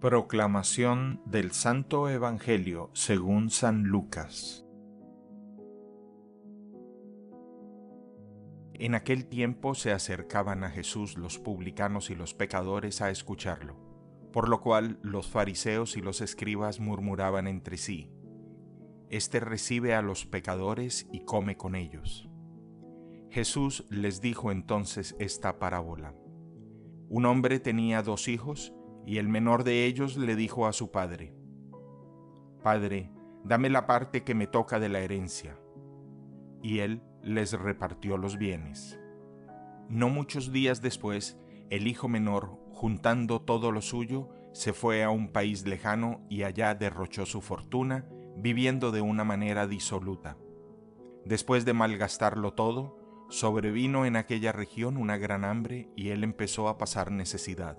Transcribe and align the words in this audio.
Proclamación 0.00 1.20
del 1.26 1.50
Santo 1.50 2.08
Evangelio 2.08 2.88
según 2.94 3.50
San 3.50 3.82
Lucas 3.82 4.64
En 8.72 8.94
aquel 8.94 9.26
tiempo 9.26 9.74
se 9.74 9.92
acercaban 9.92 10.64
a 10.64 10.70
Jesús 10.70 11.18
los 11.18 11.38
publicanos 11.38 12.08
y 12.08 12.14
los 12.14 12.32
pecadores 12.32 13.02
a 13.02 13.10
escucharlo, 13.10 13.76
por 14.32 14.48
lo 14.48 14.62
cual 14.62 14.98
los 15.02 15.26
fariseos 15.26 15.98
y 15.98 16.00
los 16.00 16.22
escribas 16.22 16.80
murmuraban 16.80 17.46
entre 17.46 17.76
sí, 17.76 18.10
Este 19.10 19.38
recibe 19.38 19.92
a 19.94 20.00
los 20.00 20.24
pecadores 20.24 21.08
y 21.12 21.26
come 21.26 21.58
con 21.58 21.74
ellos. 21.74 22.26
Jesús 23.28 23.84
les 23.90 24.22
dijo 24.22 24.50
entonces 24.50 25.14
esta 25.18 25.58
parábola. 25.58 26.14
Un 27.10 27.26
hombre 27.26 27.60
tenía 27.60 28.02
dos 28.02 28.28
hijos, 28.28 28.72
y 29.06 29.18
el 29.18 29.28
menor 29.28 29.64
de 29.64 29.86
ellos 29.86 30.16
le 30.16 30.36
dijo 30.36 30.66
a 30.66 30.72
su 30.72 30.90
padre, 30.90 31.34
Padre, 32.62 33.10
dame 33.44 33.70
la 33.70 33.86
parte 33.86 34.22
que 34.22 34.34
me 34.34 34.46
toca 34.46 34.78
de 34.78 34.88
la 34.88 35.00
herencia. 35.00 35.58
Y 36.62 36.80
él 36.80 37.02
les 37.22 37.52
repartió 37.52 38.18
los 38.18 38.36
bienes. 38.36 38.98
No 39.88 40.08
muchos 40.08 40.52
días 40.52 40.82
después, 40.82 41.38
el 41.70 41.86
hijo 41.86 42.06
menor, 42.06 42.58
juntando 42.72 43.40
todo 43.40 43.72
lo 43.72 43.80
suyo, 43.80 44.28
se 44.52 44.72
fue 44.72 45.02
a 45.02 45.10
un 45.10 45.32
país 45.32 45.66
lejano 45.66 46.20
y 46.28 46.42
allá 46.42 46.74
derrochó 46.74 47.24
su 47.24 47.40
fortuna, 47.40 48.06
viviendo 48.36 48.90
de 48.90 49.00
una 49.00 49.24
manera 49.24 49.66
disoluta. 49.66 50.36
Después 51.24 51.64
de 51.64 51.72
malgastarlo 51.72 52.52
todo, 52.52 52.98
sobrevino 53.28 54.06
en 54.06 54.16
aquella 54.16 54.52
región 54.52 54.96
una 54.96 55.16
gran 55.16 55.44
hambre 55.44 55.88
y 55.96 56.08
él 56.08 56.24
empezó 56.24 56.68
a 56.68 56.78
pasar 56.78 57.10
necesidad. 57.12 57.78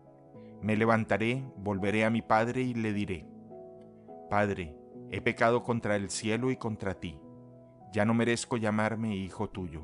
Me 0.61 0.75
levantaré, 0.75 1.43
volveré 1.57 2.05
a 2.05 2.09
mi 2.09 2.21
padre 2.21 2.61
y 2.61 2.73
le 2.73 2.93
diré, 2.93 3.25
Padre, 4.29 4.77
he 5.09 5.19
pecado 5.19 5.63
contra 5.63 5.95
el 5.95 6.09
cielo 6.09 6.51
y 6.51 6.57
contra 6.57 6.99
ti, 6.99 7.19
ya 7.91 8.05
no 8.05 8.13
merezco 8.13 8.57
llamarme 8.57 9.15
hijo 9.17 9.49
tuyo, 9.49 9.83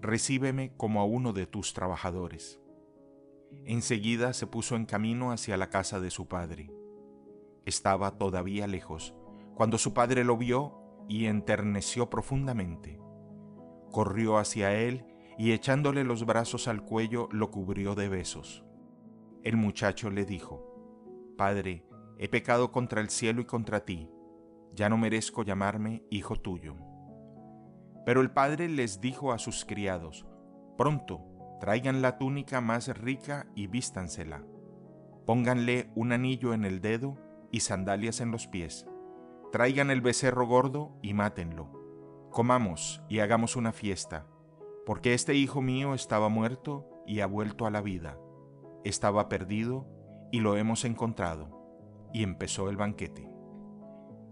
recíbeme 0.00 0.72
como 0.76 1.00
a 1.00 1.04
uno 1.04 1.32
de 1.32 1.46
tus 1.46 1.74
trabajadores. 1.74 2.60
Enseguida 3.64 4.32
se 4.32 4.46
puso 4.46 4.74
en 4.76 4.86
camino 4.86 5.32
hacia 5.32 5.56
la 5.56 5.70
casa 5.70 6.00
de 6.00 6.10
su 6.10 6.26
padre. 6.28 6.72
Estaba 7.66 8.16
todavía 8.16 8.66
lejos, 8.66 9.14
cuando 9.54 9.76
su 9.76 9.92
padre 9.92 10.24
lo 10.24 10.36
vio 10.36 10.80
y 11.08 11.26
enterneció 11.26 12.08
profundamente. 12.08 12.98
Corrió 13.90 14.38
hacia 14.38 14.72
él 14.72 15.04
y 15.36 15.52
echándole 15.52 16.04
los 16.04 16.24
brazos 16.24 16.68
al 16.68 16.84
cuello 16.84 17.28
lo 17.32 17.50
cubrió 17.50 17.94
de 17.94 18.08
besos. 18.08 18.64
El 19.42 19.56
muchacho 19.56 20.10
le 20.10 20.26
dijo, 20.26 21.34
Padre, 21.38 21.86
he 22.18 22.28
pecado 22.28 22.72
contra 22.72 23.00
el 23.00 23.08
cielo 23.08 23.40
y 23.40 23.46
contra 23.46 23.86
ti, 23.86 24.10
ya 24.74 24.90
no 24.90 24.98
merezco 24.98 25.42
llamarme 25.42 26.04
hijo 26.10 26.36
tuyo. 26.36 26.76
Pero 28.04 28.20
el 28.20 28.32
padre 28.32 28.68
les 28.68 29.00
dijo 29.00 29.32
a 29.32 29.38
sus 29.38 29.64
criados, 29.64 30.26
Pronto, 30.76 31.22
traigan 31.58 32.02
la 32.02 32.18
túnica 32.18 32.60
más 32.60 32.88
rica 32.98 33.46
y 33.54 33.66
vístansela. 33.66 34.44
Pónganle 35.24 35.90
un 35.94 36.12
anillo 36.12 36.52
en 36.52 36.66
el 36.66 36.82
dedo 36.82 37.16
y 37.50 37.60
sandalias 37.60 38.20
en 38.20 38.32
los 38.32 38.46
pies. 38.46 38.86
Traigan 39.52 39.90
el 39.90 40.02
becerro 40.02 40.46
gordo 40.46 40.98
y 41.00 41.14
mátenlo. 41.14 41.72
Comamos 42.30 43.02
y 43.08 43.20
hagamos 43.20 43.56
una 43.56 43.72
fiesta, 43.72 44.26
porque 44.84 45.14
este 45.14 45.34
hijo 45.34 45.62
mío 45.62 45.94
estaba 45.94 46.28
muerto 46.28 46.86
y 47.06 47.20
ha 47.20 47.26
vuelto 47.26 47.66
a 47.66 47.70
la 47.70 47.80
vida 47.80 48.18
estaba 48.84 49.28
perdido 49.28 49.86
y 50.32 50.40
lo 50.40 50.56
hemos 50.56 50.84
encontrado. 50.84 52.08
Y 52.12 52.22
empezó 52.22 52.68
el 52.70 52.76
banquete. 52.76 53.30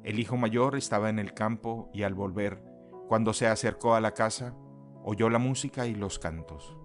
El 0.04 0.18
hijo 0.18 0.36
mayor 0.36 0.76
estaba 0.76 1.10
en 1.10 1.18
el 1.18 1.34
campo 1.34 1.90
y 1.92 2.02
al 2.02 2.14
volver, 2.14 2.62
cuando 3.08 3.32
se 3.32 3.46
acercó 3.46 3.94
a 3.94 4.00
la 4.00 4.14
casa, 4.14 4.54
oyó 5.02 5.30
la 5.30 5.38
música 5.38 5.86
y 5.86 5.94
los 5.94 6.18
cantos. 6.18 6.76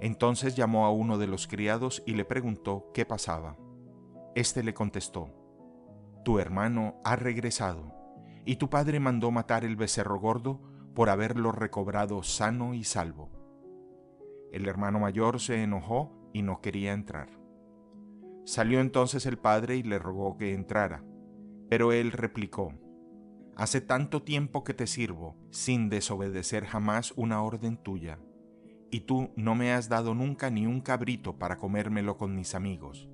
Entonces 0.00 0.54
llamó 0.54 0.86
a 0.86 0.92
uno 0.92 1.18
de 1.18 1.26
los 1.26 1.46
criados 1.46 2.02
y 2.06 2.14
le 2.14 2.24
preguntó 2.24 2.90
qué 2.94 3.04
pasaba. 3.04 3.56
Este 4.34 4.62
le 4.62 4.74
contestó, 4.74 5.30
Tu 6.24 6.38
hermano 6.38 7.00
ha 7.04 7.16
regresado, 7.16 7.92
y 8.44 8.56
tu 8.56 8.70
padre 8.70 9.00
mandó 9.00 9.30
matar 9.30 9.64
el 9.64 9.76
becerro 9.76 10.18
gordo 10.20 10.60
por 10.94 11.10
haberlo 11.10 11.52
recobrado 11.52 12.22
sano 12.22 12.74
y 12.74 12.84
salvo. 12.84 13.30
El 14.52 14.68
hermano 14.68 15.00
mayor 15.00 15.40
se 15.40 15.62
enojó 15.62 16.17
y 16.38 16.42
no 16.42 16.60
quería 16.60 16.92
entrar. 16.92 17.28
Salió 18.44 18.80
entonces 18.80 19.26
el 19.26 19.38
padre 19.38 19.76
y 19.76 19.82
le 19.82 19.98
rogó 19.98 20.36
que 20.38 20.54
entrara, 20.54 21.04
pero 21.68 21.92
él 21.92 22.12
replicó, 22.12 22.72
Hace 23.56 23.80
tanto 23.80 24.22
tiempo 24.22 24.62
que 24.62 24.72
te 24.72 24.86
sirvo, 24.86 25.36
sin 25.50 25.88
desobedecer 25.88 26.64
jamás 26.64 27.12
una 27.16 27.42
orden 27.42 27.76
tuya, 27.76 28.20
y 28.92 29.00
tú 29.00 29.30
no 29.34 29.56
me 29.56 29.72
has 29.72 29.88
dado 29.88 30.14
nunca 30.14 30.48
ni 30.48 30.64
un 30.64 30.80
cabrito 30.80 31.38
para 31.38 31.58
comérmelo 31.58 32.16
con 32.16 32.36
mis 32.36 32.54
amigos. 32.54 33.08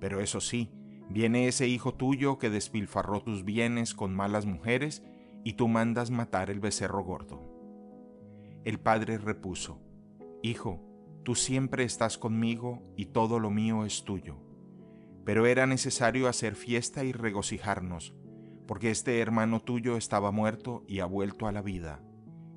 Pero 0.00 0.20
eso 0.20 0.42
sí, 0.42 0.70
viene 1.08 1.48
ese 1.48 1.66
hijo 1.66 1.94
tuyo 1.94 2.38
que 2.38 2.50
despilfarró 2.50 3.22
tus 3.22 3.42
bienes 3.42 3.94
con 3.94 4.14
malas 4.14 4.44
mujeres, 4.44 5.02
y 5.44 5.54
tú 5.54 5.66
mandas 5.66 6.10
matar 6.10 6.50
el 6.50 6.60
becerro 6.60 7.02
gordo. 7.02 7.40
El 8.64 8.78
padre 8.78 9.16
repuso, 9.16 9.80
Hijo, 10.42 10.93
Tú 11.24 11.34
siempre 11.34 11.84
estás 11.84 12.18
conmigo 12.18 12.82
y 12.96 13.06
todo 13.06 13.40
lo 13.40 13.50
mío 13.50 13.86
es 13.86 14.04
tuyo. 14.04 14.36
Pero 15.24 15.46
era 15.46 15.66
necesario 15.66 16.28
hacer 16.28 16.54
fiesta 16.54 17.02
y 17.02 17.12
regocijarnos, 17.12 18.14
porque 18.66 18.90
este 18.90 19.18
hermano 19.20 19.60
tuyo 19.60 19.96
estaba 19.96 20.30
muerto 20.32 20.84
y 20.86 21.00
ha 21.00 21.06
vuelto 21.06 21.46
a 21.46 21.52
la 21.52 21.62
vida. 21.62 22.02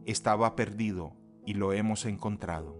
Estaba 0.06 0.58
perdido 0.58 1.14
y 1.46 1.54
lo 1.54 1.72
hemos 1.72 2.06
encontrado. 2.06 2.76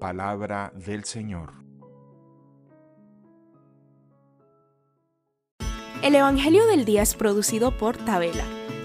Palabra 0.00 0.72
del 0.74 1.04
Señor. 1.04 1.52
El 6.02 6.16
Evangelio 6.16 6.66
del 6.66 6.84
Día 6.84 7.02
es 7.02 7.14
producido 7.14 7.76
por 7.76 7.96
Tabela 7.98 8.44